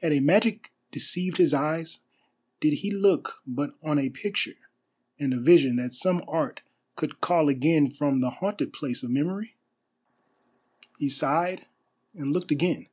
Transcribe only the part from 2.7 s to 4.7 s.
he look but on a picture